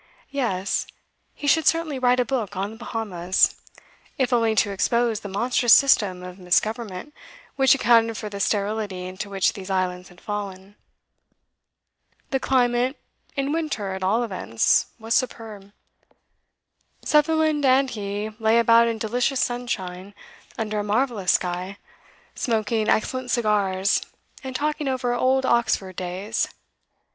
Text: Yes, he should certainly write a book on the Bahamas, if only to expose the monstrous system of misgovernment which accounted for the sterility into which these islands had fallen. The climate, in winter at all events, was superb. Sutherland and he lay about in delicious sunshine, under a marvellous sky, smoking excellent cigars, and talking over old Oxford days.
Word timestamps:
Yes, 0.31 0.87
he 1.35 1.45
should 1.45 1.67
certainly 1.67 1.99
write 1.99 2.19
a 2.19 2.25
book 2.25 2.55
on 2.55 2.71
the 2.71 2.75
Bahamas, 2.77 3.61
if 4.17 4.33
only 4.33 4.55
to 4.55 4.71
expose 4.71 5.19
the 5.19 5.29
monstrous 5.29 5.75
system 5.75 6.23
of 6.23 6.39
misgovernment 6.39 7.13
which 7.55 7.75
accounted 7.75 8.17
for 8.17 8.27
the 8.27 8.39
sterility 8.39 9.05
into 9.05 9.29
which 9.29 9.53
these 9.53 9.69
islands 9.69 10.09
had 10.09 10.19
fallen. 10.19 10.75
The 12.31 12.39
climate, 12.39 12.99
in 13.35 13.51
winter 13.51 13.91
at 13.93 14.01
all 14.01 14.23
events, 14.23 14.87
was 14.97 15.13
superb. 15.13 15.71
Sutherland 17.05 17.63
and 17.63 17.87
he 17.87 18.31
lay 18.39 18.57
about 18.57 18.87
in 18.87 18.97
delicious 18.97 19.39
sunshine, 19.39 20.15
under 20.57 20.79
a 20.79 20.83
marvellous 20.83 21.33
sky, 21.33 21.77
smoking 22.33 22.89
excellent 22.89 23.29
cigars, 23.29 24.01
and 24.43 24.55
talking 24.55 24.87
over 24.87 25.13
old 25.13 25.45
Oxford 25.45 25.95
days. 25.95 26.47